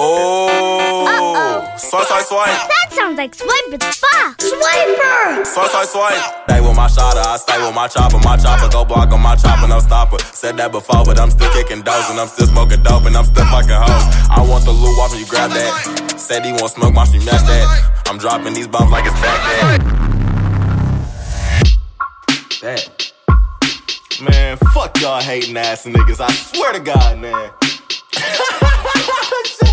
[0.00, 2.46] Oh, swipe, swipe, swipe.
[2.46, 4.38] That sounds like swipe it's fuck.
[4.38, 5.44] Swiper!
[5.44, 6.14] Swipe, swipe, swipe.
[6.46, 8.18] Stay with my shotter, I stay with my chopper.
[8.22, 10.18] My chopper go block on my chopper, no stopper.
[10.20, 13.24] Said that before, but I'm still kicking doors and I'm still smoking dope and I'm
[13.24, 14.06] still fucking hoes.
[14.30, 16.14] I want the loot off and you grab that.
[16.16, 17.66] Said he want smoke, watch me match that.
[18.06, 19.82] I'm dropping these bombs like it's back
[22.62, 23.12] That.
[24.22, 26.20] Man, fuck y'all hating ass niggas.
[26.20, 27.50] I swear to God, man.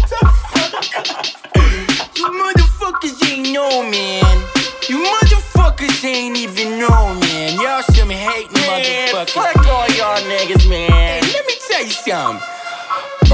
[2.16, 4.44] You motherfuckers ain't know, man.
[4.90, 7.60] You motherfuckers ain't even know, man.
[7.60, 9.30] Y'all should be hating Man, motherfuckers.
[9.30, 10.92] fuck all y'all niggas, man.
[10.92, 12.55] Hey, let me tell you something.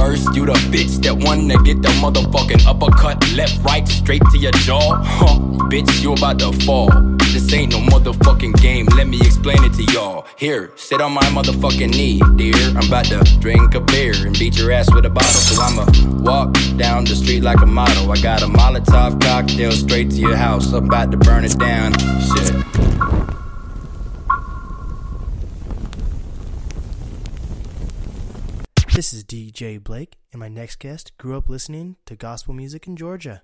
[0.02, 4.52] First, you the bitch that wanna get the motherfucking uppercut left, right, straight to your
[4.54, 5.00] jaw.
[5.04, 5.38] Huh,
[5.70, 6.90] bitch, you about to fall.
[7.32, 8.88] This ain't no motherfucking game.
[8.98, 10.26] Let me explain it to y'all.
[10.38, 12.56] Here, sit on my motherfucking knee, dear.
[12.76, 15.30] I'm about to drink a beer and beat your ass with a bottle.
[15.30, 15.86] So I'ma
[16.24, 18.12] walk down the street like a model.
[18.12, 20.74] I got a Molotov cocktail straight to your house.
[20.74, 21.94] I'm about to burn it down.
[22.00, 22.91] Shit.
[29.02, 32.96] This is DJ Blake, and my next guest grew up listening to gospel music in
[32.96, 33.42] Georgia.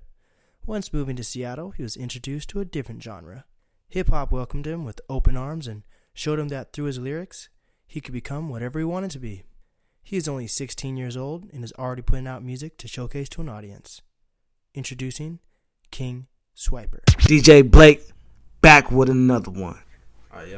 [0.68, 3.44] Once moving to Seattle, he was introduced to a different genre.
[3.90, 5.82] Hip hop welcomed him with open arms and
[6.14, 7.50] showed him that through his lyrics,
[7.88, 9.46] he could become whatever he wanted to be.
[10.04, 13.42] He is only 16 years old and is already putting out music to showcase to
[13.42, 14.04] an audience.
[14.76, 15.40] Introducing
[15.90, 17.04] King Swiper.
[17.22, 18.04] DJ Blake
[18.62, 19.80] back with another one.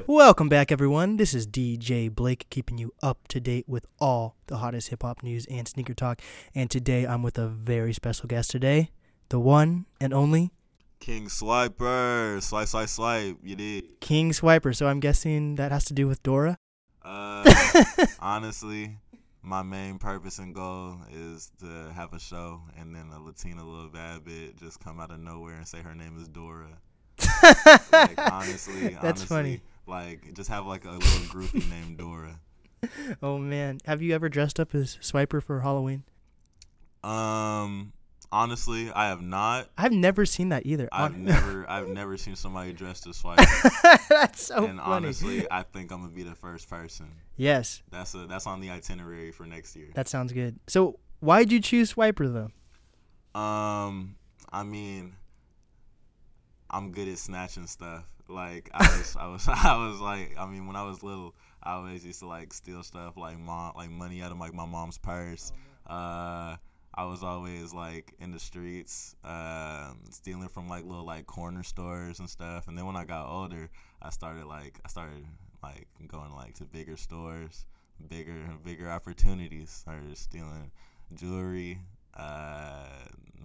[0.07, 1.17] Welcome back, everyone.
[1.17, 5.23] This is DJ Blake, keeping you up to date with all the hottest hip hop
[5.23, 6.21] news and sneaker talk.
[6.53, 8.91] And today, I'm with a very special guest today,
[9.29, 10.51] the one and only
[10.99, 12.41] King Swiper.
[12.41, 13.37] Swipe, swipe, swipe.
[13.41, 14.01] You did.
[14.01, 14.75] King Swiper.
[14.75, 16.57] So I'm guessing that has to do with Dora.
[17.01, 17.49] Uh,
[18.19, 18.97] honestly,
[19.41, 23.89] my main purpose and goal is to have a show and then a Latina little
[23.89, 26.77] bad bitch just come out of nowhere and say her name is Dora.
[27.91, 29.61] Like, honestly, That's honestly, funny.
[29.87, 32.39] Like, just have like a little groupie named Dora.
[33.21, 36.03] Oh man, have you ever dressed up as Swiper for Halloween?
[37.03, 37.91] Um,
[38.31, 39.67] honestly, I have not.
[39.77, 40.87] I've never seen that either.
[40.91, 44.07] I've never, I've never seen somebody dressed as Swiper.
[44.09, 44.67] That's so funny.
[44.69, 44.91] and funny.
[44.93, 47.07] honestly, I think I'm gonna be the first person.
[47.35, 49.87] yes, That's a that's on the itinerary for next year.
[49.95, 50.57] that sounds good.
[50.67, 53.39] So why'd you choose Swiper though?
[53.39, 54.15] Um,
[54.51, 55.15] I mean,
[56.69, 58.05] I'm good at snatching stuff.
[58.27, 61.73] Like I was, I was, I was like, I mean, when I was little, I
[61.73, 64.97] always used to like steal stuff, like mom, like money out of like my mom's
[64.97, 65.51] purse.
[65.87, 66.55] Uh,
[66.93, 72.19] I was always like in the streets, uh, stealing from like little like corner stores
[72.19, 72.67] and stuff.
[72.67, 73.69] And then when I got older,
[74.01, 75.25] I started like, I started
[75.63, 77.65] like going like to bigger stores,
[78.07, 79.69] bigger, bigger opportunities.
[79.69, 80.71] Started stealing
[81.13, 81.79] jewelry,
[82.15, 82.87] uh,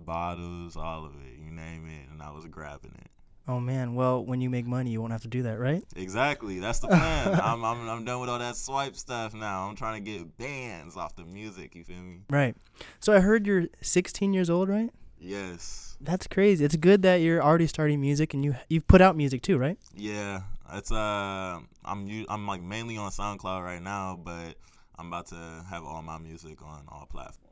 [0.05, 3.11] bottles, all of it, you name it, and I was grabbing it.
[3.47, 5.85] Oh man, well when you make money, you won't have to do that, right?
[5.97, 7.39] Exactly, that's the plan.
[7.43, 9.69] I'm, I'm I'm done with all that swipe stuff now.
[9.69, 11.75] I'm trying to get bands off the music.
[11.75, 12.21] You feel me?
[12.31, 12.57] Right.
[13.01, 14.91] So I heard you're 16 years old, right?
[15.19, 15.97] Yes.
[16.01, 16.65] That's crazy.
[16.65, 19.79] It's good that you're already starting music and you you've put out music too, right?
[19.95, 20.43] Yeah.
[20.73, 24.55] It's uh, I'm I'm like mainly on SoundCloud right now, but
[24.99, 27.44] I'm about to have all my music on all platforms.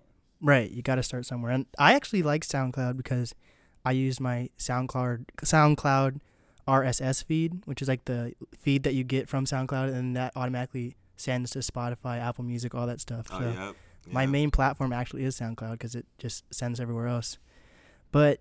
[0.43, 0.71] Right.
[0.71, 1.53] You got to start somewhere.
[1.53, 3.35] And I actually like SoundCloud because
[3.85, 6.21] I use my SoundCloud SoundCloud
[6.67, 10.97] RSS feed, which is like the feed that you get from SoundCloud, and that automatically
[11.17, 13.27] sends to Spotify, Apple Music, all that stuff.
[13.33, 13.77] Oh so yep.
[14.11, 14.31] my yep.
[14.31, 17.39] main platform actually is SoundCloud because it just sends everywhere else.
[18.11, 18.41] But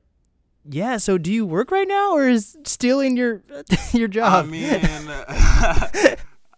[0.69, 3.41] yeah, so do you work right now, or is stealing your
[3.93, 4.45] your job?
[4.45, 6.15] I mean, um,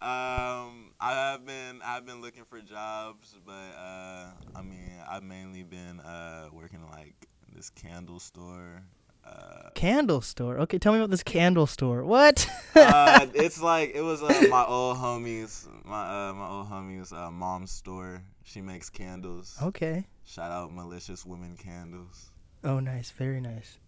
[1.04, 4.26] I have been I've been looking for jobs, but uh,
[4.56, 8.82] I mean, I've mainly been uh working like this candle store.
[9.26, 10.58] Uh, candle store.
[10.60, 12.04] Okay, tell me about this candle store.
[12.04, 12.46] What?
[12.74, 17.30] uh, it's like it was uh, my old homies, my uh, my old homies' uh,
[17.30, 18.22] mom's store.
[18.44, 19.58] She makes candles.
[19.62, 20.06] okay.
[20.24, 22.30] Shout out Malicious Women Candles.
[22.62, 23.10] Oh, nice.
[23.10, 23.78] Very nice.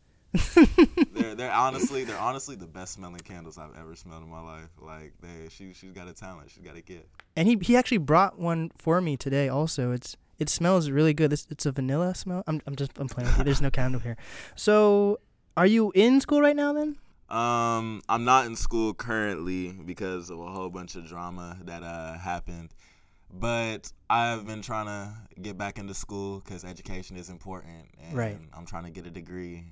[1.12, 4.68] They're they're honestly they're honestly the best smelling candles I've ever smelled in my life.
[4.80, 6.50] Like they she she's got a talent.
[6.50, 7.06] She's got a gift.
[7.36, 9.48] And he he actually brought one for me today.
[9.48, 11.32] Also, it's it smells really good.
[11.32, 12.42] It's, it's a vanilla smell.
[12.46, 13.44] I'm I'm just I'm playing with you.
[13.44, 14.16] There's no candle here.
[14.54, 15.18] So,
[15.56, 16.96] are you in school right now then?
[17.28, 22.18] Um, I'm not in school currently because of a whole bunch of drama that uh
[22.18, 22.70] happened.
[23.32, 25.12] But I've been trying to
[25.42, 28.38] get back into school because education is important, and Right.
[28.54, 29.64] I'm trying to get a degree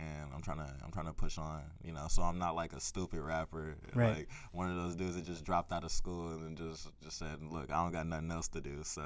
[0.00, 2.06] and I'm trying to I'm trying to push on, you know.
[2.08, 4.16] So I'm not like a stupid rapper, Right.
[4.16, 7.18] like one of those dudes that just dropped out of school and then just just
[7.18, 9.02] said, "Look, I don't got nothing else to do." So,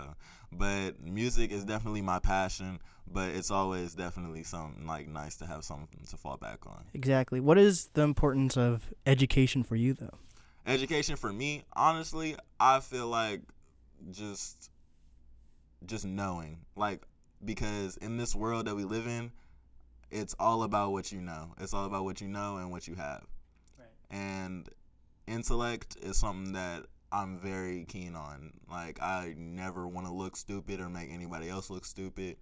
[0.52, 5.64] but music is definitely my passion, but it's always definitely something like nice to have
[5.64, 6.84] something to fall back on.
[6.94, 7.40] Exactly.
[7.40, 10.18] What is the importance of education for you, though?
[10.66, 13.42] education for me honestly i feel like
[14.10, 14.70] just
[15.84, 17.02] just knowing like
[17.44, 19.30] because in this world that we live in
[20.10, 22.94] it's all about what you know it's all about what you know and what you
[22.94, 23.22] have
[24.10, 24.68] and
[25.26, 30.80] intellect is something that i'm very keen on like i never want to look stupid
[30.80, 32.36] or make anybody else look stupid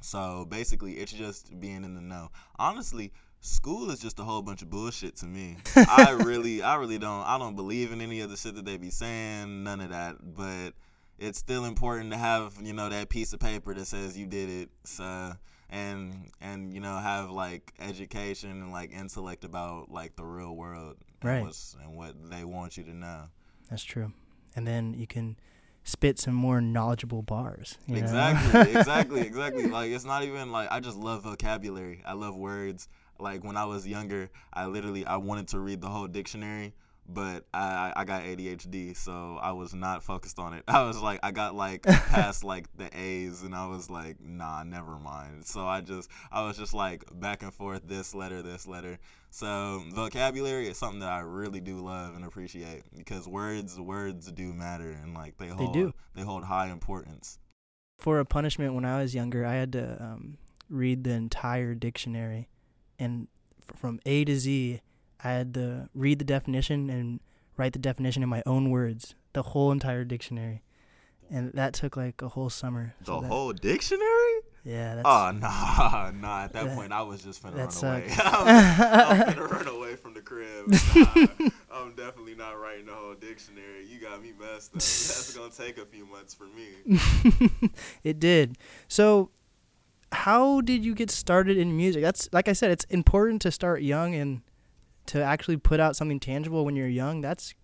[0.00, 3.12] so basically it's just being in the know honestly
[3.42, 5.56] school is just a whole bunch of bullshit to me.
[5.76, 8.78] I really, I really don't, I don't believe in any of the shit that they
[8.78, 10.16] be saying, none of that.
[10.22, 10.70] But
[11.18, 14.48] it's still important to have, you know, that piece of paper that says you did
[14.48, 14.70] it.
[14.84, 15.32] So,
[15.72, 20.96] and and you know, have like education and like intellect about like the real world,
[21.22, 21.42] and Right.
[21.42, 23.24] what's- and what they want you to know.
[23.70, 24.12] That's true.
[24.54, 25.36] And then you can
[25.84, 27.78] spit some more knowledgeable bars.
[27.88, 29.66] Exactly, exactly, exactly.
[29.66, 32.02] Like it's not even like I just love vocabulary.
[32.06, 32.86] I love words.
[33.18, 36.74] Like when I was younger, I literally I wanted to read the whole dictionary,
[37.12, 40.64] but I I got ADHD, so I was not focused on it.
[40.68, 44.62] I was like I got like past like the A's, and I was like, nah,
[44.62, 45.46] never mind.
[45.46, 48.98] So I just I was just like back and forth, this letter, this letter.
[49.30, 54.52] So vocabulary is something that I really do love and appreciate because words words do
[54.52, 55.92] matter and like they hold do.
[56.14, 57.38] they hold high importance.
[57.98, 60.38] For a punishment when I was younger, I had to um,
[60.68, 62.48] read the entire dictionary,
[62.98, 63.28] and
[63.68, 64.80] f- from A to Z,
[65.24, 67.20] I had to read the definition and
[67.56, 70.62] write the definition in my own words, the whole entire dictionary,
[71.30, 72.94] and that took like a whole summer.
[73.00, 74.40] The So that- whole dictionary?
[74.64, 76.44] yeah, that's Oh nah, nah.
[76.44, 78.08] At that That- point, I was just finna run away.
[78.08, 78.20] sucks.
[78.20, 80.66] I'm, I'm finna run away from the crib.
[80.68, 83.86] Nah, I'm definitely not writing the whole dictionary.
[83.86, 84.74] You got me messed up.
[84.74, 87.48] That's gonna take a few months for me.
[88.04, 88.58] it did.
[88.88, 89.30] So,
[90.12, 92.02] how did you get started in music?
[92.02, 94.42] That's like I said, it's important to start young and
[95.06, 97.20] to actually put out something tangible when you're young.
[97.20, 97.54] That's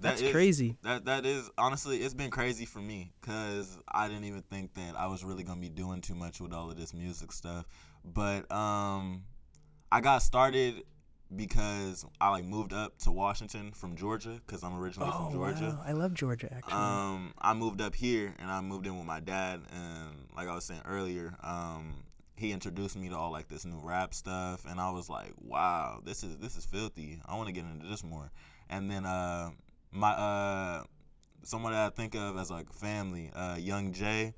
[0.00, 0.76] That that's is- crazy.
[0.82, 4.96] That that is honestly, it's been crazy for me because I didn't even think that
[4.96, 7.66] I was really gonna be doing too much with all of this music stuff.
[8.04, 9.24] But um,
[9.90, 10.84] I got started
[11.34, 15.76] because I like moved up to Washington from Georgia because I'm originally Oh from Georgia.
[15.78, 16.72] wow, I love Georgia actually.
[16.72, 20.54] Um, I moved up here and I moved in with my dad, and like I
[20.54, 21.96] was saying earlier, um,
[22.38, 26.00] he introduced me to all like this new rap stuff, and I was like, wow,
[26.04, 27.20] this is this is filthy.
[27.26, 28.30] I want to get into this more.
[28.70, 29.50] And then uh,
[29.90, 30.84] my uh,
[31.42, 34.34] someone that I think of as like family, uh, Young Jay.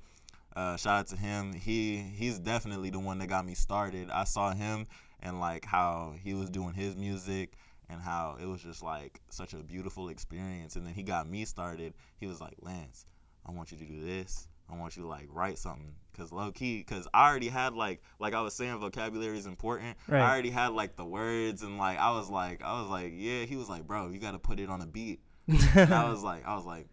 [0.53, 1.53] Uh, shout out to him.
[1.53, 4.09] He he's definitely the one that got me started.
[4.09, 4.85] I saw him
[5.21, 7.53] and like how he was doing his music
[7.89, 10.75] and how it was just like such a beautiful experience.
[10.75, 11.93] And then he got me started.
[12.19, 13.05] He was like, Lance,
[13.45, 14.47] I want you to do this.
[14.71, 15.93] I want you to like write something.
[16.17, 19.97] Cause low key, cause I already had like, like I was saying, vocabulary is important.
[20.07, 20.21] Right.
[20.21, 23.45] I already had like the words and like I was like, I was like, yeah.
[23.45, 25.21] He was like, bro, you got to put it on a beat.
[25.47, 26.87] and I was like, I was like,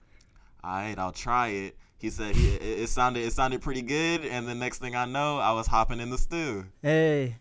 [0.65, 1.77] all right, I'll try it.
[1.99, 5.05] He said he, it, it sounded it sounded pretty good, and the next thing I
[5.05, 6.65] know, I was hopping in the stew.
[6.81, 7.37] hey,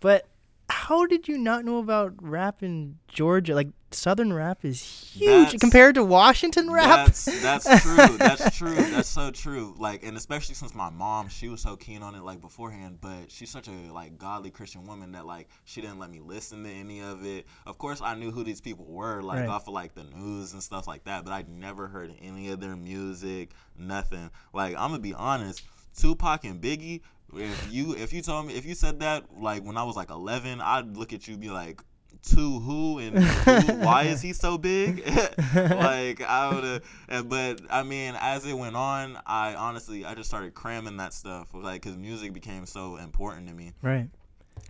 [0.00, 0.28] but
[0.68, 3.54] how did you not know about rap in Georgia?
[3.54, 7.06] Like Southern rap is huge That's- compared to Washington rap.
[7.06, 8.16] That's that's true.
[8.18, 8.74] That's true.
[8.74, 9.74] That's so true.
[9.78, 12.98] Like, and especially since my mom, she was so keen on it like beforehand.
[13.00, 16.64] But she's such a like godly Christian woman that like she didn't let me listen
[16.64, 17.46] to any of it.
[17.66, 19.48] Of course, I knew who these people were, like Right.
[19.48, 21.24] off of like the news and stuff like that.
[21.24, 24.30] But I'd never heard any of their music, nothing.
[24.52, 25.62] Like, I'm gonna be honest,
[25.98, 27.00] Tupac and Biggie.
[27.34, 30.10] If you if you told me if you said that like when I was like
[30.10, 31.82] 11, I'd look at you and be like.
[32.30, 35.04] To who and who, why is he so big?
[35.54, 40.28] like I would have, but I mean, as it went on, I honestly I just
[40.28, 44.08] started cramming that stuff, like because music became so important to me right.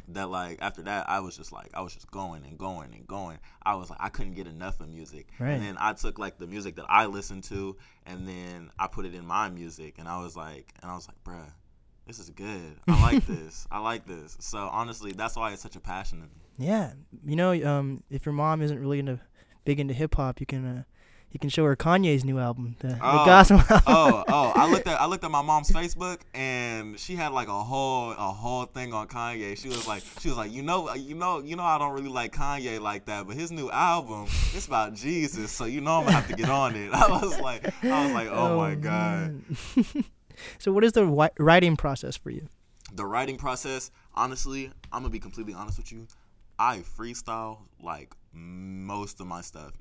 [0.09, 3.07] that like after that I was just like I was just going and going and
[3.07, 3.39] going.
[3.63, 5.51] I was like I couldn't get enough of music, Right.
[5.51, 9.05] and then I took like the music that I listened to, and then I put
[9.05, 11.51] it in my music, and I was like, and I was like, bruh.
[12.05, 12.79] This is good.
[12.89, 13.65] I like this.
[13.71, 14.37] I like this.
[14.41, 16.42] So honestly, that's why it's such a passion to me.
[16.59, 16.93] Yeah,
[17.25, 19.21] you know, um, if your mom isn't really into
[19.65, 20.83] big into hip hop, you can uh,
[21.31, 23.83] you can show her Kanye's new album, the, the Oh, gospel album.
[23.87, 24.53] oh, oh!
[24.55, 28.11] I looked at I looked at my mom's Facebook and she had like a whole
[28.11, 29.57] a whole thing on Kanye.
[29.59, 32.11] She was like she was like you know you know you know I don't really
[32.11, 36.05] like Kanye like that, but his new album it's about Jesus, so you know I'm
[36.05, 36.91] gonna have to get on it.
[36.93, 39.41] I was like I was like oh, my god.
[40.59, 41.07] so, what is the
[41.39, 42.47] writing process for you?
[42.95, 46.07] the writing process, honestly, I'm gonna be completely honest with you.
[46.63, 49.73] I freestyle like most of my stuff,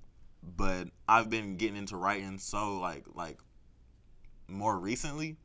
[0.42, 3.38] but I've been getting into writing so like like
[4.48, 5.38] more recently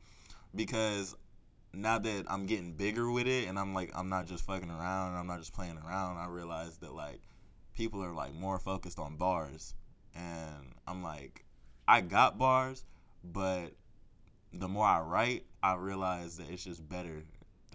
[0.55, 1.15] because
[1.73, 5.15] now that I'm getting bigger with it and I'm like I'm not just fucking around
[5.15, 7.21] I'm not just playing around, I realize that like
[7.75, 9.75] people are like more focused on bars
[10.15, 11.45] and I'm like
[11.87, 12.83] I got bars,
[13.23, 13.73] but
[14.53, 17.21] the more I write, I realize that it's just better.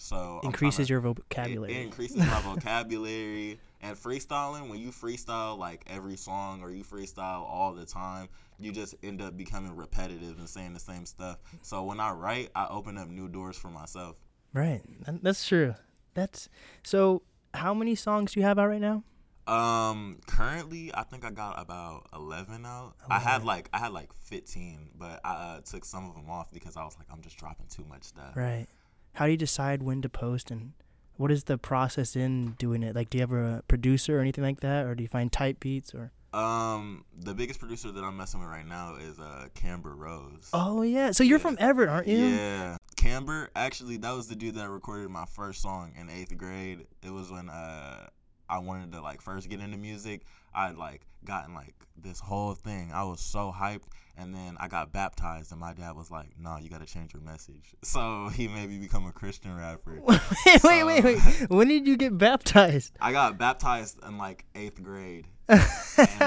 [0.02, 1.72] So Increases your vocabulary.
[1.74, 4.68] it increases my vocabulary and freestyling.
[4.68, 8.28] When you freestyle like every song or you freestyle all the time,
[8.58, 11.38] you just end up becoming repetitive and saying the same stuff.
[11.62, 14.16] So when I write, I open up new doors for myself.
[14.52, 14.82] Right.
[15.22, 15.76] That's true.
[16.14, 16.48] That's
[16.82, 17.22] so.
[17.54, 19.04] How many songs do you have out right now?
[19.46, 22.94] Um, currently, I think I got about eleven out.
[23.08, 23.46] I had 11.
[23.46, 26.82] like I had like fifteen, but I uh, took some of them off because I
[26.82, 28.36] was like, I'm just dropping too much stuff.
[28.36, 28.66] Right.
[29.14, 30.72] How do you decide when to post and
[31.16, 32.96] what is the process in doing it?
[32.96, 35.60] Like, do you have a producer or anything like that, or do you find type
[35.60, 36.12] beats or?
[36.32, 40.48] Um, the biggest producer that I'm messing with right now is uh Camber Rose.
[40.54, 41.10] Oh yeah.
[41.10, 41.42] So you're Yeah.
[41.42, 42.16] from Everett, aren't you?
[42.24, 43.50] Yeah, Camber.
[43.54, 46.86] Actually, that was the dude that recorded my first song in eighth grade.
[47.02, 48.06] It was when uh
[48.48, 50.22] I wanted to like first get into music.
[50.54, 52.90] I'd like gotten like this whole thing.
[52.92, 53.84] I was so hyped,
[54.16, 57.14] and then I got baptized, and my dad was like, "No, you got to change
[57.14, 60.00] your message." So he made me become a Christian rapper.
[60.06, 61.18] wait, wait, wait, wait.
[61.50, 62.94] When did you get baptized?
[63.00, 65.26] I got baptized in like eighth grade.
[65.48, 65.60] and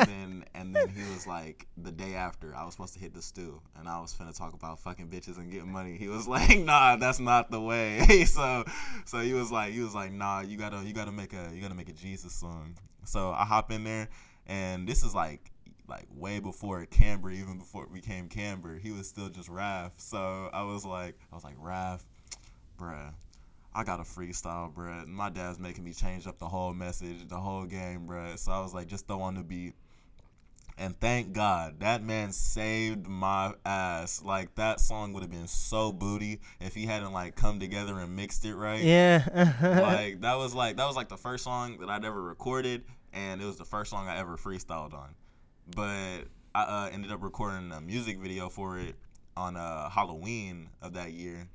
[0.08, 3.22] then and then he was like the day after I was supposed to hit the
[3.22, 5.98] stew and I was finna talk about fucking bitches and getting money.
[5.98, 8.26] He was like, nah, that's not the way.
[8.26, 8.66] so
[9.06, 11.62] so he was like he was like, nah, you gotta you gotta make a you
[11.62, 12.76] gotta make a Jesus song.
[13.06, 14.10] So I hop in there
[14.48, 15.52] and this is like
[15.88, 18.78] like way before Camber, even before it became Camber.
[18.78, 19.92] He was still just Raph.
[19.98, 22.02] So I was like I was like, Raph,
[22.80, 23.14] bruh.
[23.74, 25.06] I got a freestyle, bruh.
[25.06, 28.38] My dad's making me change up the whole message, the whole game, bruh.
[28.40, 29.74] So I was like, just throw on the beat.
[30.78, 34.22] And thank God that man saved my ass.
[34.24, 38.16] Like that song would have been so booty if he hadn't like come together and
[38.16, 38.84] mixed it right.
[38.84, 39.24] Yeah.
[39.62, 43.42] Like that was like that was like the first song that I'd ever recorded, and
[43.42, 45.16] it was the first song I ever freestyled on.
[45.74, 48.96] But I uh, ended up recording a music video for it
[49.38, 51.48] on uh, Halloween of that year,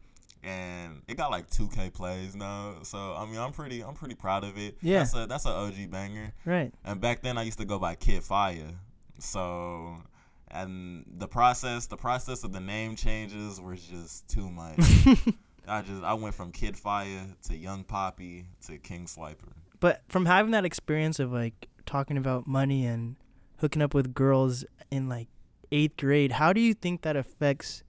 [0.42, 2.76] and it got like 2K plays now.
[2.82, 4.78] So I mean, I'm pretty I'm pretty proud of it.
[4.80, 4.98] Yeah.
[5.00, 6.32] that's a that's an OG banger.
[6.46, 6.72] right.
[6.84, 8.76] And back then I used to go by Kid Fire.
[9.22, 9.96] So
[10.50, 14.78] and the process the process of the name changes was just too much.
[15.68, 19.52] I just I went from Kid Fire to Young Poppy to King Swiper.
[19.78, 23.16] But from having that experience of like talking about money and
[23.58, 25.28] hooking up with girls in like
[25.70, 27.82] eighth grade, how do you think that affects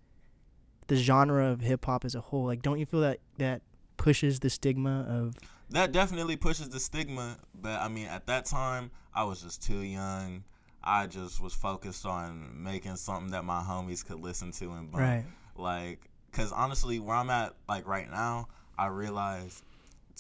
[0.88, 2.46] the genre of hip hop as a whole?
[2.46, 3.62] Like, don't you feel that that
[3.98, 5.36] pushes the stigma of
[5.70, 9.82] That definitely pushes the stigma, but I mean at that time I was just too
[9.82, 10.44] young.
[10.84, 15.02] I just was focused on making something that my homies could listen to and bump.
[15.02, 15.26] right?
[15.56, 18.48] Like, cause honestly, where I'm at, like right now,
[18.78, 19.62] I realize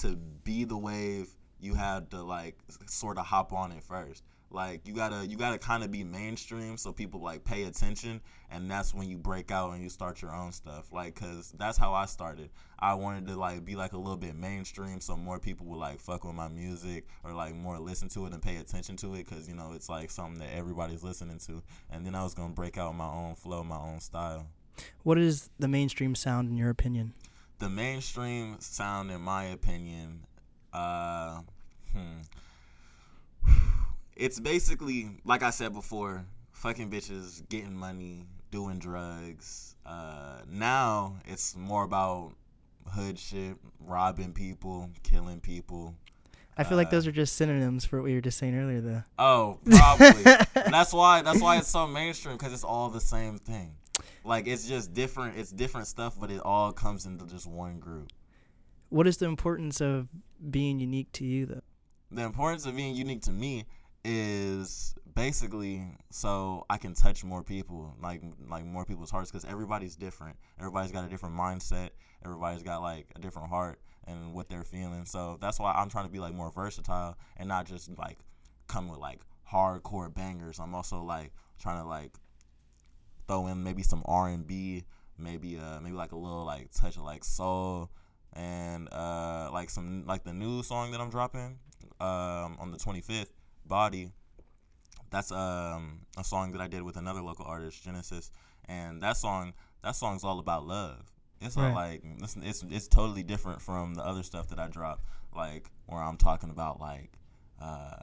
[0.02, 2.56] to be the wave, you had to like
[2.88, 4.24] sort of hop on it first.
[4.52, 8.70] Like you gotta, you gotta kind of be mainstream so people like pay attention, and
[8.70, 10.92] that's when you break out and you start your own stuff.
[10.92, 12.50] Like, cause that's how I started.
[12.80, 16.00] I wanted to like be like a little bit mainstream so more people would like
[16.00, 19.28] fuck with my music or like more listen to it and pay attention to it,
[19.28, 21.64] cause you know it's like something that everybody's listening to.
[21.90, 24.48] And then I was gonna break out my own flow, my own style.
[25.04, 27.14] What is the mainstream sound in your opinion?
[27.62, 30.26] the mainstream sound, in my opinion,
[30.74, 31.42] uh,
[31.94, 32.22] hmm,
[34.16, 39.76] it's basically like I said before, fucking bitches, getting money, doing drugs.
[39.86, 42.34] Uh, now it's more about
[42.88, 45.96] hood shit, robbing people, killing people.
[46.58, 48.82] I feel like Uh, those are just synonyms for what we were just saying earlier,
[48.82, 49.04] though.
[49.18, 50.24] Oh, probably.
[50.54, 51.22] that's why.
[51.22, 53.76] That's why it's so mainstream because it's all the same thing.
[54.24, 55.38] Like it's just different.
[55.38, 58.12] It's different stuff, but it all comes into just one group.
[58.90, 60.10] What is the importance of
[60.50, 61.62] being unique to you, though?
[62.14, 63.66] the importance of being unique to me
[64.04, 69.96] is basically so I can touch more people, like like more people's hearts, because everybody's
[69.96, 70.38] different.
[70.60, 71.90] Everybody's got a different mindset.
[72.24, 75.06] Everybody's got like a different heart and what they're feeling.
[75.06, 78.18] So that's why I'm trying to be like more versatile and not just like
[78.68, 80.60] come with like hardcore bangers.
[80.60, 82.12] I'm also like trying to like
[83.28, 84.84] throw in maybe some R and B,
[85.18, 87.90] maybe uh maybe like a little like touch of like soul
[88.34, 91.60] and uh like some like the new song that I'm dropping
[92.00, 93.28] um on the 25th,
[93.66, 94.12] Body.
[95.10, 98.32] That's um a song that I did with another local artist, Genesis,
[98.66, 99.54] and that song
[99.84, 101.12] that song's all about love.
[101.42, 101.70] It's Right.
[101.70, 105.02] not like it's, it's it's totally different from the other stuff that I drop,
[105.36, 107.12] like where I'm talking about like
[107.62, 107.98] uh,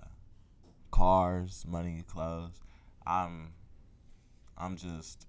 [0.90, 2.60] cars, money, clothes.
[3.06, 3.52] I'm
[4.56, 5.26] I'm just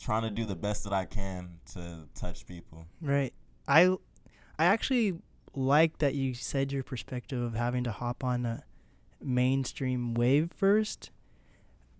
[0.00, 2.86] trying to do the best that I can to touch people.
[3.00, 3.32] Right.
[3.68, 3.86] I
[4.58, 5.18] I actually
[5.54, 8.62] like that you said your perspective of having to hop on a
[9.24, 11.10] mainstream wave first.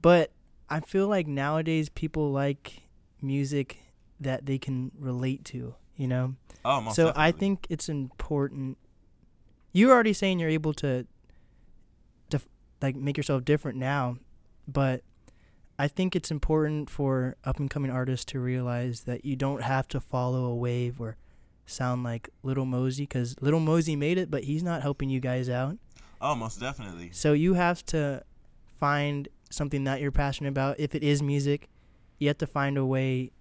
[0.00, 0.32] But
[0.68, 2.82] I feel like nowadays people like
[3.20, 3.78] music
[4.20, 6.34] that they can relate to, you know?
[6.64, 8.78] Oh, most so I think it's important.
[9.72, 11.06] You're already saying you're able to,
[12.30, 12.40] to
[12.80, 14.16] like make yourself different now,
[14.66, 15.02] but
[15.78, 19.88] I think it's important for up and coming artists to realize that you don't have
[19.88, 21.16] to follow a wave or
[21.66, 25.48] sound like Lil Mosey because Lil Mosey made it, but he's not helping you guys
[25.48, 25.78] out.
[26.22, 27.10] Oh, most definitely.
[27.12, 28.22] So you have to
[28.78, 30.78] find something that you're passionate about.
[30.78, 31.68] If it is music,
[32.18, 33.32] you have to find a way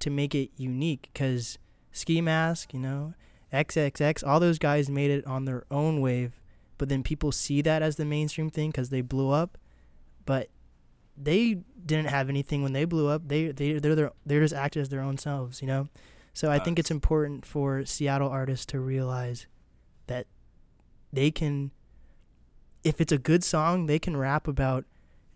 [0.00, 1.58] to make it unique because
[1.90, 3.14] Ski Mask, you know,
[3.52, 6.40] XXX, all those guys made it on their own wave,
[6.76, 9.56] but then people see that as the mainstream thing because they blew up,
[10.26, 10.50] but
[11.16, 13.28] they didn't have anything when they blew up.
[13.28, 15.88] They they they're their, they're just acted as their own selves, you know.
[16.34, 19.46] So I think it's important for Seattle artists to realize
[20.08, 20.26] that
[21.12, 21.70] they can
[22.84, 24.84] if it's a good song, they can rap about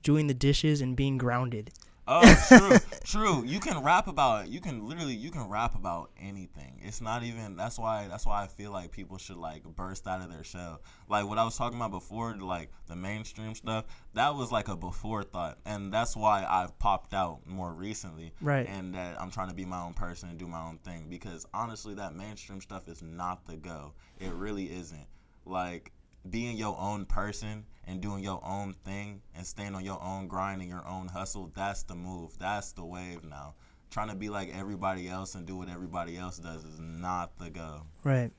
[0.02, 1.70] doing the dishes and being grounded.
[2.10, 3.44] Oh, true, true.
[3.44, 4.48] You can rap about.
[4.48, 5.14] You can literally.
[5.14, 6.80] You can rap about anything.
[6.82, 7.54] It's not even.
[7.54, 8.08] That's why.
[8.08, 10.80] That's why I feel like people should like burst out of their shell.
[11.10, 13.84] Like what I was talking about before, like the mainstream stuff.
[14.14, 18.32] That was like a before thought, and that's why I've popped out more recently.
[18.40, 18.66] Right.
[18.66, 21.44] And that I'm trying to be my own person and do my own thing because
[21.52, 23.92] honestly, that mainstream stuff is not the go.
[24.18, 25.06] It really isn't.
[25.44, 25.92] Like
[26.28, 30.60] being your own person and doing your own thing and staying on your own grind
[30.60, 32.38] and your own hustle, that's the move.
[32.38, 33.54] That's the wave now.
[33.90, 37.48] Trying to be like everybody else and do what everybody else does is not the
[37.50, 37.82] go.
[38.04, 38.30] Right.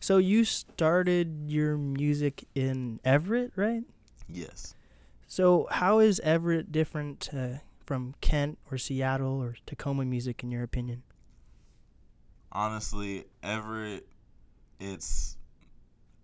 [0.00, 3.82] So you started your music in Everett, right?
[4.28, 4.74] Yes.
[5.28, 10.62] So how is Everett different uh, from Kent or Seattle or Tacoma music in your
[10.62, 11.02] opinion?
[12.50, 14.08] Honestly, Everett,
[14.80, 15.35] it's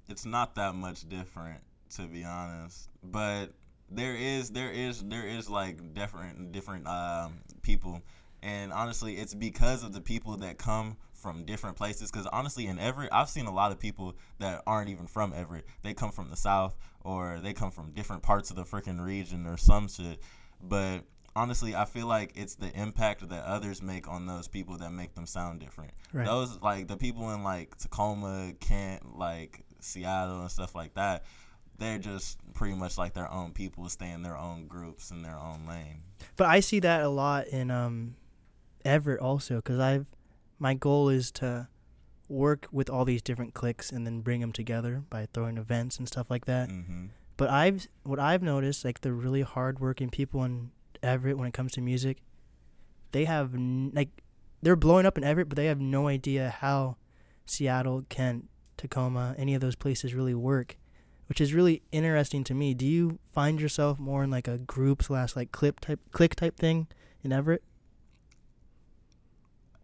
[0.09, 1.61] it's not that much different
[1.97, 2.89] to be honest.
[3.03, 3.47] But
[3.91, 8.03] there is there is there is like different different um, people,
[8.43, 12.11] and honestly, it's because of the people that come from different places.
[12.11, 15.67] Because honestly, in Everett, I've seen a lot of people that aren't even from Everett.
[15.83, 19.47] They come from the South or they come from different parts of the freaking region
[19.47, 20.21] or some shit.
[20.61, 21.01] But
[21.35, 25.15] honestly, I feel like it's the impact that others make on those people that make
[25.15, 25.93] them sound different.
[26.13, 26.27] Right.
[26.27, 31.25] Those like the people in like Tacoma, Kent, like Seattle and stuff like that.
[31.79, 35.37] They're just pretty much like their own people, stay in their own groups in their
[35.37, 36.03] own lane.
[36.37, 38.15] But I see that a lot in um,
[38.85, 40.07] Everett also because I've
[40.59, 41.69] my goal is to
[42.29, 46.07] work with all these different cliques and then bring them together by throwing events and
[46.07, 46.71] stuff like that.
[46.71, 50.71] hmm But I've what I've noticed like the really hardworking people in
[51.03, 52.23] Everett when it comes to music,
[53.11, 54.23] they have n- like
[54.63, 56.97] they're blowing up in Everett, but they have no idea how
[57.45, 58.49] Seattle, Kent,
[58.83, 60.77] Tacoma, any of those places really work,
[61.29, 62.75] which is really interesting to me.
[62.75, 66.57] Do you find yourself more in like a group slash like clip type click type
[66.59, 66.89] thing
[67.23, 67.63] in Everett?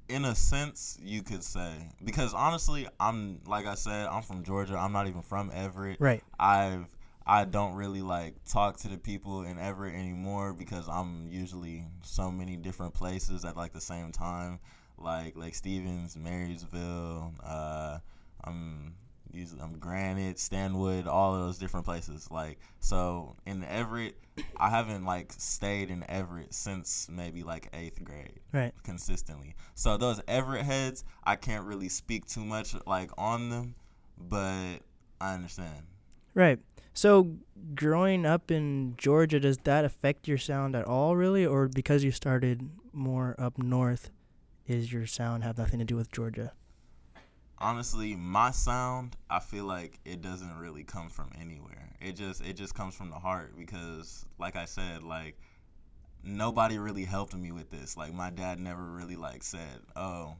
[0.08, 1.70] in a sense you could say
[2.02, 6.24] because honestly i'm like i said i'm from georgia i'm not even from everett Right.
[6.40, 6.86] i've
[7.26, 12.30] i don't really like talk to the people in everett anymore because i'm usually so
[12.30, 14.60] many different places at like the same time
[14.96, 17.98] like lake stevens marysville uh
[18.44, 18.94] i'm
[19.60, 24.16] i'm granite stanwood all of those different places like so in everett
[24.56, 28.72] i haven't like stayed in everett since maybe like eighth grade Right.
[28.82, 29.54] consistently.
[29.74, 33.74] So those Everett heads, I can't really speak too much like on them,
[34.16, 34.78] but
[35.20, 35.84] I understand.
[36.34, 36.58] Right.
[36.94, 37.36] So
[37.74, 42.10] growing up in Georgia, does that affect your sound at all, really, or because you
[42.10, 44.10] started more up north,
[44.66, 46.52] is your sound have nothing to do with Georgia?
[47.60, 51.90] Honestly, my sound, I feel like it doesn't really come from anywhere.
[52.00, 55.36] It just it just comes from the heart because like I said, like
[56.22, 57.96] nobody really helped me with this.
[57.96, 60.36] Like my dad never really like said, "Oh,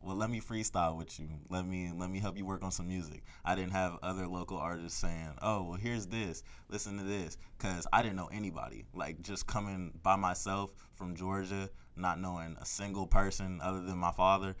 [0.00, 1.28] well let me freestyle with you.
[1.48, 4.58] Let me let me help you work on some music." I didn't have other local
[4.58, 6.44] artists saying, "Oh, well here's this.
[6.68, 8.84] Listen to this." Cuz I didn't know anybody.
[8.94, 14.12] Like just coming by myself from Georgia, not knowing a single person other than my
[14.12, 14.54] father.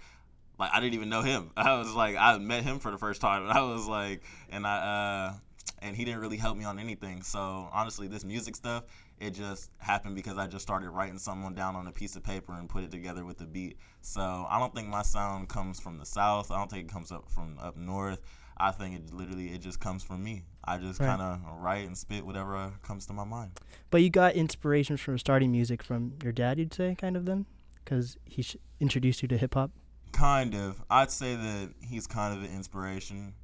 [0.60, 1.50] Like I didn't even know him.
[1.56, 4.66] I was like I met him for the first time and I was like and
[4.66, 5.34] I uh
[5.82, 7.22] and he didn't really help me on anything.
[7.22, 8.84] So honestly, this music stuff,
[9.18, 12.52] it just happened because I just started writing someone down on a piece of paper
[12.52, 13.78] and put it together with the beat.
[14.02, 16.50] So I don't think my sound comes from the south.
[16.50, 18.20] I don't think it comes up from up north.
[18.58, 20.42] I think it literally it just comes from me.
[20.62, 21.06] I just Right.
[21.06, 23.52] kind of write and spit whatever comes to my mind.
[23.90, 27.46] But you got inspirations from starting music from your dad, you'd say, kind of then,
[27.82, 29.70] because he sh- introduced you to hip hop.
[30.12, 30.82] Kind of.
[30.90, 33.34] I'd say that he's kind of an inspiration.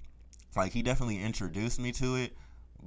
[0.54, 2.32] Like he definitely introduced me to it,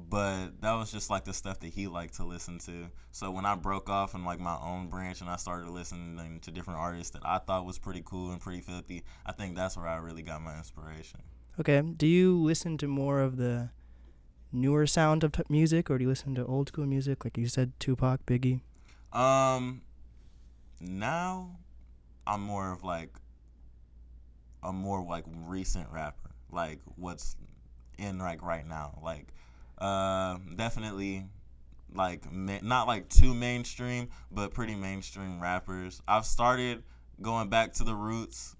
[0.10, 2.88] but that was just like the stuff that he liked to listen to.
[3.12, 6.52] So when I broke off in like my own branch and I started listening to
[6.52, 9.88] different artists that I thought was pretty cool and pretty filthy, I think that's where
[9.88, 11.22] I really got my inspiration.
[11.60, 11.82] Okay.
[11.82, 13.70] Do you listen to more of the
[14.52, 17.48] newer sound of t- music, or do you listen to old school music, like you
[17.48, 18.62] said, Tupac, Biggie?
[19.14, 19.82] Um,
[20.80, 21.58] now
[22.26, 23.10] I'm more of like
[24.64, 27.36] a more like recent rapper, like what's
[27.98, 29.00] in like right now.
[29.04, 29.28] Like,
[29.78, 31.26] uh, definitely
[31.94, 36.02] like ma- not like too mainstream, but pretty mainstream rappers.
[36.08, 36.84] I've started
[37.22, 38.56] going back to the roots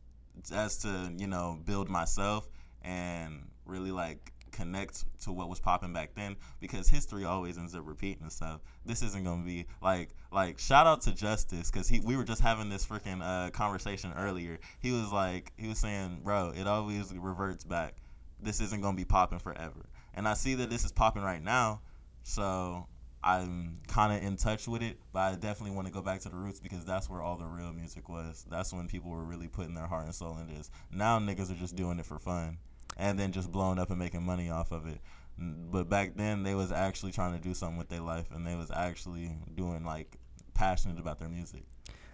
[0.54, 2.48] as to you know build myself
[2.82, 7.84] and really like connect to what was popping back then because history always ends up
[7.86, 8.62] repeating itself.
[8.86, 12.42] This isn't gonna be like like shout out to Justice because he we were just
[12.42, 14.60] having this freaking uh, conversation earlier.
[14.80, 17.96] He was like he was saying, bro, it always reverts back.
[18.42, 21.82] This isn't gonna be popping forever, and I see that this is popping right now,
[22.24, 22.88] so.
[23.22, 26.30] I'm kind of in touch with it, but I definitely want to go back to
[26.30, 28.46] the roots because that's where all the real music was.
[28.50, 30.72] That's when people were really putting their heart and soul into this.
[30.90, 32.60] Now niggas are just doing it for fun
[33.00, 35.00] and then just blowing up and making money off of it.
[35.38, 38.56] But back then they was actually trying to do something with their life and they
[38.56, 40.18] was actually doing like
[40.54, 41.64] passionate about their music.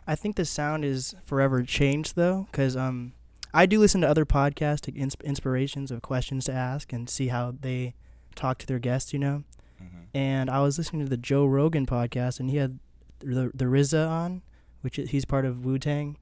[0.06, 3.13] I think the sound is forever changed though, because um,
[3.52, 7.30] I do listen to other podcasts to insp- inspirations of questions to ask and see
[7.30, 7.95] how they
[8.36, 9.12] talk to their guests.
[9.13, 9.43] You know,
[9.80, 12.80] hmm and I was listening to the Joe Rogan podcast, and he had
[13.19, 14.43] the the RZA on,
[14.82, 16.17] which is, he's part of Wu Tang,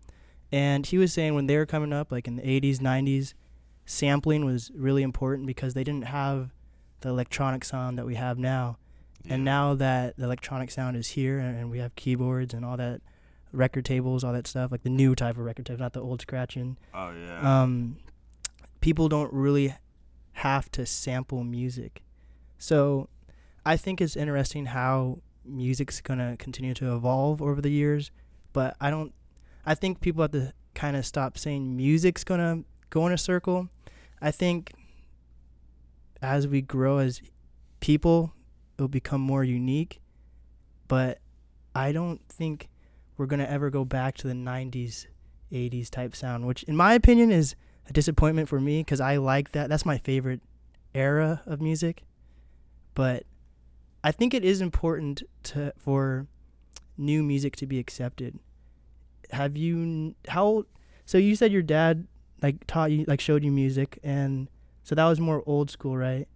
[0.52, 3.34] and he was saying when they were coming up, like in the '80s, '90s,
[3.86, 6.52] sampling was really important because they didn't have
[7.02, 8.78] the electronic sound that we have now.
[9.30, 12.76] And now that the electronic sound is here and, and we have keyboards and all
[12.76, 13.00] that
[13.54, 16.22] record tables, all that stuff, like the new type of record tables, not the old
[16.22, 17.62] scratching, Oh yeah.
[17.64, 17.98] um,
[18.82, 19.76] people don't really
[20.34, 22.02] have to sample music.
[22.58, 23.08] So
[23.66, 28.12] I think it's interesting how music's going to continue to evolve over the years,
[28.52, 29.14] but I don't,
[29.66, 33.18] I think people have to kind of stop saying music's going to go in a
[33.18, 33.70] circle.
[34.22, 34.72] I think
[36.22, 37.22] as we grow as
[37.80, 38.34] people,
[38.78, 40.00] it'll become more unique,
[40.88, 41.18] but
[41.74, 42.70] I don't think
[43.18, 45.08] we're going to ever go back to the 90s,
[45.52, 47.56] 80s type sound, which in my opinion is
[47.90, 49.70] a disappointment for me because I like that.
[49.70, 50.42] That's my favorite
[50.94, 52.04] era of music.
[52.94, 53.24] But
[54.04, 56.28] I think it is important to for
[56.96, 58.38] new music to be accepted.
[59.32, 60.66] Have you how
[61.06, 62.08] so you said your dad
[62.44, 64.50] like taught you like showed you music and
[64.84, 66.28] so that was more old school, right?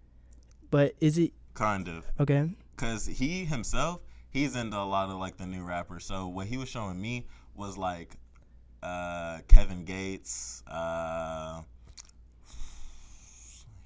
[0.71, 2.05] But is it kind of.
[2.19, 2.49] okay?
[2.77, 6.05] Cause he himself, he's into a lot of like the new rappers.
[6.05, 8.15] So what he was showing me was like
[8.81, 10.63] uh, Kevin Gates.
[10.65, 11.61] Uh,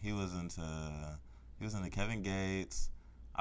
[0.02, 0.62] he was into
[1.58, 2.91] he was into Kevin Gates.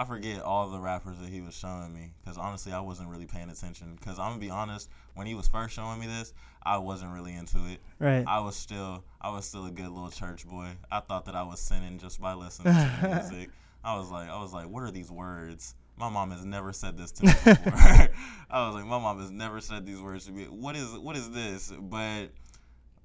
[0.00, 3.26] I forget all the rappers that he was showing me because honestly, I wasn't really
[3.26, 3.98] paying attention.
[4.00, 6.32] Because I'm gonna be honest, when he was first showing me this,
[6.62, 7.80] I wasn't really into it.
[7.98, 8.24] Right.
[8.26, 10.68] I was still I was still a good little church boy.
[10.90, 13.50] I thought that I was sinning just by listening to the music.
[13.84, 15.74] I was like I was like, what are these words?
[15.98, 17.74] My mom has never said this to me before.
[18.50, 20.44] I was like, my mom has never said these words to me.
[20.44, 21.74] What is what is this?
[21.78, 22.28] But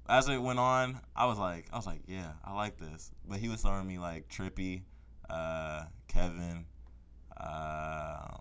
[0.08, 3.10] as it went on, I was like, I was like, yeah, I like this.
[3.28, 4.80] But he was throwing me like Trippie,
[5.28, 6.64] uh, Kevin.
[7.38, 8.40] Um,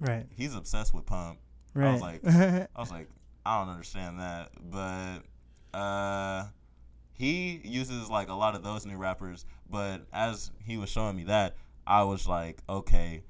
[0.00, 0.26] right.
[0.36, 1.38] he's obsessed with Pump.
[1.74, 1.88] Right.
[1.88, 3.08] I was like, I was like,
[3.44, 6.46] I don't understand that, but uh,
[7.14, 9.44] he uses like a lot of those new rappers.
[9.68, 13.22] But as he was showing me that, I was like, okay,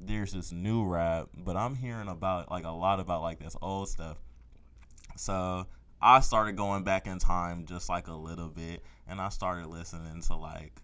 [0.00, 3.88] there's this new rap, but I'm hearing about like a lot about like this old
[3.88, 4.18] stuff.
[5.16, 5.66] So
[6.00, 10.22] I started going back in time just like a little bit, and I started listening
[10.22, 10.80] to like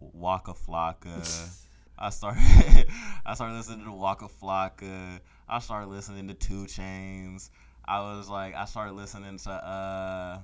[0.00, 1.56] Waka Flocka.
[2.00, 2.86] I started
[3.26, 5.20] I started listening to Waka Flocka.
[5.48, 7.50] I started listening to 2 Chainz.
[7.84, 10.38] I was like I started listening to uh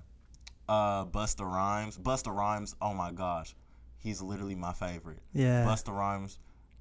[0.68, 1.96] uh Busta Rhymes.
[1.98, 3.54] Busta Rhymes, oh my gosh.
[3.98, 5.18] He's literally my favorite.
[5.32, 5.64] yeah.
[5.64, 6.38] Busta Rhymes,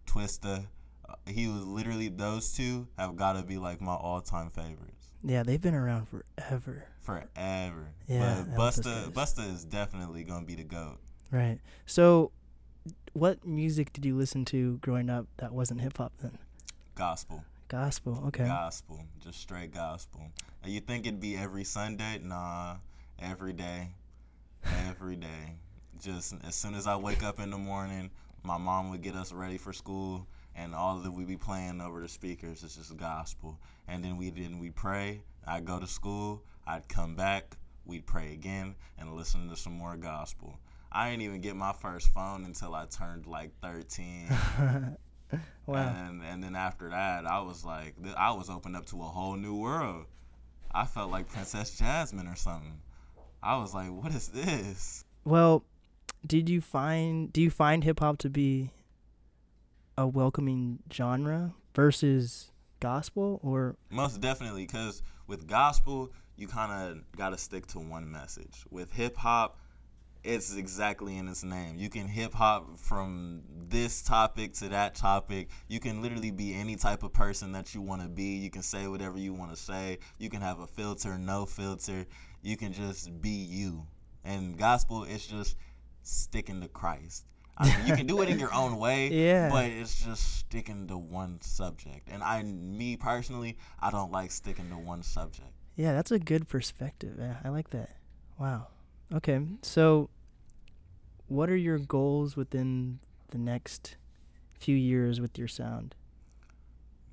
[0.07, 0.65] Twista.
[1.07, 5.43] Uh, he was literally those two have got to be like my all-time favorites Yeah,
[5.43, 6.83] they've been around forever.
[7.01, 7.89] forever.
[8.07, 9.11] Yeah, but Busta.
[9.11, 10.97] Busta is definitely going to be the goat.
[11.31, 11.59] Right.
[11.85, 12.31] So,
[13.13, 16.37] what music did you listen to growing up that wasn't hip hop then?
[16.95, 17.43] Gospel.
[17.67, 18.23] Gospel.
[18.27, 18.45] Okay.
[18.45, 18.99] Gospel.
[19.23, 20.21] Just straight gospel.
[20.63, 22.19] And you think it'd be every Sunday?
[22.21, 22.75] Nah.
[23.19, 23.89] Every day.
[24.87, 25.55] Every day.
[26.01, 28.11] Just as soon as I wake up in the morning,
[28.43, 31.81] my mom would get us ready for school and all that we would be playing
[31.81, 33.59] over the speakers is just gospel.
[33.87, 35.21] And then we then we pray.
[35.47, 39.95] I'd go to school, I'd come back, we'd pray again and listen to some more
[39.95, 40.59] gospel.
[40.95, 44.29] I didn't even get my first phone until I turned like 13.
[45.65, 45.93] Wow.
[46.07, 49.35] And and then after that, I was like, I was opened up to a whole
[49.35, 50.05] new world.
[50.71, 52.79] I felt like Princess Jasmine or something.
[53.41, 55.03] I was like, what is this?
[55.23, 55.63] Well,
[56.25, 58.69] did you find do you find hip hop to be
[59.97, 67.29] a welcoming genre versus gospel or Most definitely, because with gospel, you kind of got
[67.29, 68.63] to stick to one message.
[68.69, 69.57] With hip hop,
[70.25, 71.75] it's exactly in its name.
[71.77, 75.49] You can hip hop from this topic to that topic.
[75.67, 78.35] You can literally be any type of person that you want to be.
[78.37, 79.99] You can say whatever you want to say.
[80.17, 82.05] You can have a filter, no filter.
[82.41, 83.85] You can just be you.
[84.23, 85.55] And gospel, it's just
[86.01, 87.25] sticking to Christ.
[87.57, 89.49] I mean, you can do it in your own way, Yeah.
[89.49, 92.09] but it's just sticking to one subject.
[92.11, 95.47] And I, me personally, I don't like sticking to one subject.
[95.75, 97.15] Yeah, that's a good perspective.
[97.19, 97.91] Yeah, I like that.
[98.37, 98.67] Wow.
[99.13, 99.39] Okay.
[99.61, 100.09] So
[101.27, 103.97] what are your goals within the next
[104.59, 105.95] few years with your sound?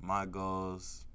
[0.03, 1.05] my goals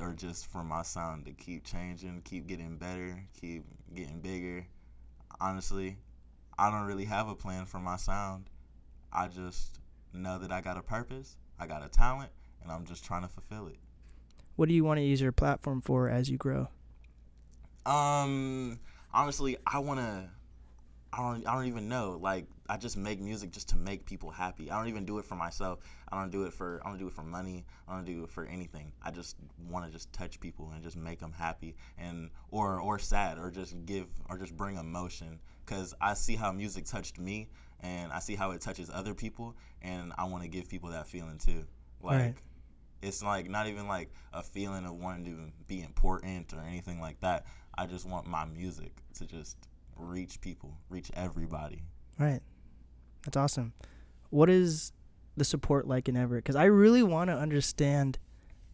[0.00, 4.64] are just for my sound to keep changing, keep getting better, keep getting bigger.
[5.40, 5.96] Honestly,
[6.56, 8.44] I don't really have a plan for my sound.
[9.12, 9.80] I just
[10.14, 12.30] know that I got a purpose, I got a talent,
[12.62, 13.78] and I'm just trying to fulfill it.
[14.54, 16.68] What do you want to use your platform for as you grow?
[17.84, 18.78] Um,
[19.12, 20.30] honestly, I wanna.
[21.12, 21.46] I don't.
[21.46, 22.18] I don't even know.
[22.20, 24.70] Like, I just make music just to make people happy.
[24.70, 25.80] I don't even do it for myself.
[26.10, 26.80] I don't do it for.
[26.84, 27.64] I don't do it for money.
[27.88, 28.92] I don't do it for anything.
[29.02, 29.36] I just
[29.68, 33.50] want to just touch people and just make them happy and or or sad or
[33.50, 35.40] just give or just bring emotion.
[35.66, 37.48] Cause I see how music touched me
[37.80, 41.06] and I see how it touches other people and I want to give people that
[41.06, 41.64] feeling too.
[42.02, 42.20] Like.
[42.20, 42.34] Right.
[43.02, 47.18] It's like not even like a feeling of wanting to be important or anything like
[47.20, 47.46] that.
[47.74, 49.56] I just want my music to just
[50.00, 51.82] reach people, reach everybody.
[52.18, 52.40] Right.
[53.24, 53.72] That's awesome.
[54.30, 54.92] What is
[55.36, 56.44] the support like in Everett?
[56.44, 58.18] Because I really want to understand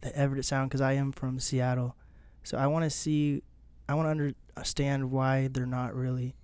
[0.00, 1.96] the Everett sound because I am from Seattle.
[2.42, 3.42] So I want to see,
[3.88, 6.34] I want to understand why they're not really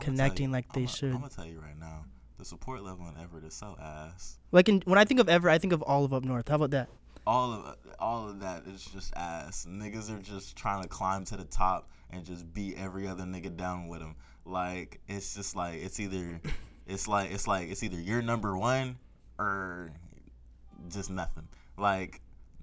[0.00, 1.12] connecting you- like they I'ma- should.
[1.12, 2.04] I'm gonna tell you right now,
[2.38, 4.38] the support level in Everett is so ass.
[4.50, 6.48] Like in, when I think of Everett, I think of all of up north.
[6.48, 6.88] How about that?
[7.26, 9.66] All of all of that is just ass.
[9.68, 13.56] Niggas are just trying to climb to the top and just beat every other nigga
[13.56, 14.16] down with them.
[14.44, 16.40] Like it's just like it's either
[16.86, 18.98] it's like it's like it's either you're number one
[19.38, 19.92] or
[20.88, 21.48] just nothing.
[21.76, 22.20] Like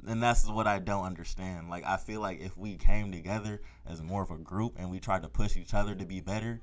[0.07, 1.69] and that's what I don't understand.
[1.69, 4.99] Like I feel like if we came together as more of a group and we
[4.99, 6.59] tried to push each other to be better,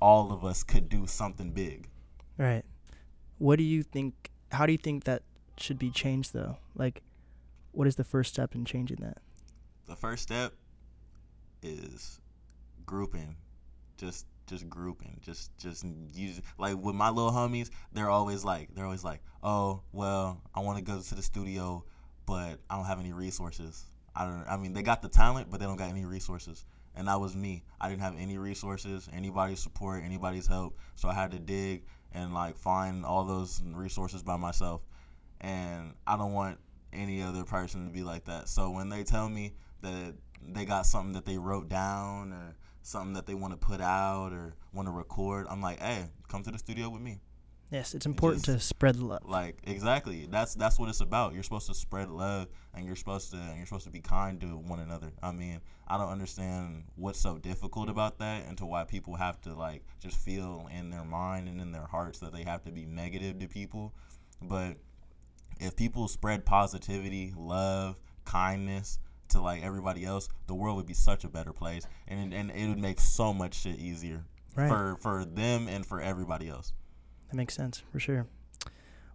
[0.00, 1.88] all of us could do something big.
[2.38, 2.64] Right.
[3.38, 4.30] What do you think?
[4.52, 5.22] How do you think that
[5.58, 6.58] should be changed though?
[6.74, 7.02] Like,
[7.76, 9.18] what is the first step in changing that?
[9.86, 10.52] the first step
[11.62, 12.20] is
[12.84, 13.36] grouping.
[13.96, 15.18] Just just grouping.
[15.22, 19.80] Just just use like with my little homies they're always like they're always like oh
[19.92, 21.84] well i want to go to the studio
[22.26, 23.84] but i don't have any resources.
[24.14, 26.64] I don't i mean they got the talent but they don't got any resources.
[26.98, 27.62] And that was me.
[27.78, 30.78] I didn't have any resources anybody's support anybody's help.
[30.96, 34.82] So i had to dig and like find all those resources by myself.
[35.40, 36.58] And i don't want
[36.96, 38.48] any other person to be like that.
[38.48, 43.14] So when they tell me that they got something that they wrote down or something
[43.14, 46.50] that they want to put out or want to record i'm like hey come to
[46.50, 47.20] the studio with me.
[47.70, 49.22] Yes, it's important to spread love.
[49.24, 50.28] like exactly.
[50.30, 51.34] That's that's what it's about.
[51.34, 54.40] You're supposed to spread love and you're supposed to and you're supposed to be kind
[54.40, 55.10] to one another.
[55.22, 59.40] I mean i don't understand what's so difficult about that and to why people have
[59.40, 62.70] to like just feel in their mind and in their hearts that they have to
[62.70, 63.92] be negative to people.
[64.40, 64.76] But
[65.60, 71.24] if people spread positivity love kindness to like everybody else the world would be such
[71.24, 74.68] a better place and and it would make so much shit easier Right.
[74.68, 76.72] for for them and for everybody else
[77.28, 78.26] That makes sense for sure.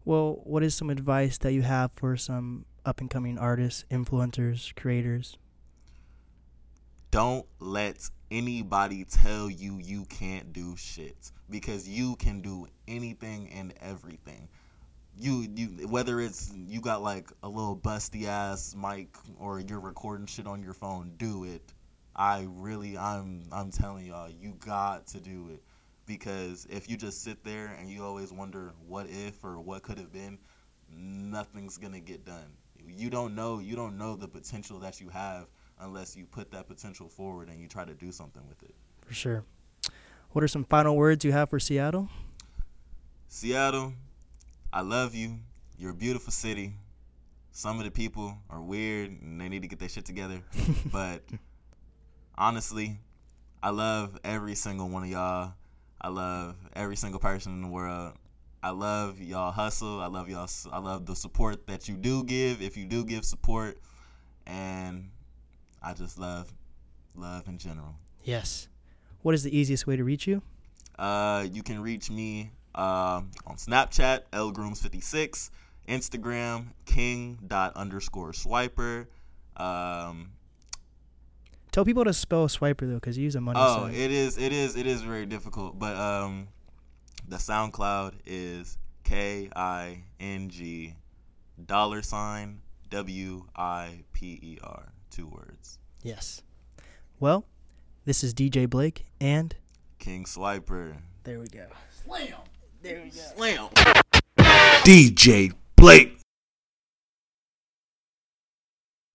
[0.06, 4.76] Well, what is some advice that you have for some up and coming artists, influencers,
[4.76, 5.38] creators?
[7.12, 13.74] don't let anybody tell you you can't do shit because you can do anything and
[13.82, 14.48] everything
[15.18, 20.26] you you whether it's you got like a little busty ass mic or you're recording
[20.26, 21.74] shit on your phone do it
[22.16, 25.62] i really i'm i'm telling y'all you got to do it
[26.06, 29.98] because if you just sit there and you always wonder what if or what could
[29.98, 30.38] have been
[30.90, 32.52] nothing's gonna get done
[32.88, 35.48] you don't know you don't know the potential that you have
[35.82, 38.74] unless you put that potential forward and you try to do something with it.
[39.06, 39.44] For sure.
[40.32, 42.08] What are some final words you have for Seattle?
[43.28, 43.94] Seattle,
[44.74, 45.38] I love you.
[45.78, 46.74] You're a beautiful city.
[47.52, 50.42] Some of the people are weird and they need to get their shit together.
[50.92, 51.24] but
[52.38, 53.00] honestly,
[53.62, 55.54] I love every single one of y'all.
[56.00, 58.14] I love every single person in the world.
[58.64, 60.00] I love y'all hustle.
[60.00, 60.48] I love y'all.
[60.72, 62.62] I love the support that you do give.
[62.62, 63.78] If you do give support,
[64.48, 65.10] and
[65.84, 66.54] I just love
[67.16, 67.96] love in general.
[68.24, 68.70] Yes.
[69.22, 70.42] What is the easiest way to reach you?
[70.98, 75.50] Uh, you can reach me uh, on Snapchat, lgrooms56,
[75.88, 79.08] Instagram, king dot underscore swiper.
[79.58, 80.32] Um,
[81.72, 83.94] Tell people to spell swiper though, because you use a money oh, sign.
[83.94, 85.80] it is, it is, it is very difficult.
[85.80, 86.50] But um,
[87.28, 90.96] the SoundCloud is K I N G
[91.66, 94.92] dollar sign W I P E R.
[95.10, 95.80] Two words.
[96.04, 96.42] Yes.
[97.20, 97.46] Well,
[98.06, 99.56] this is DJ Blake, and
[100.00, 100.98] King Swiper.
[101.24, 101.68] there we go.
[104.84, 106.21] DJ Blake.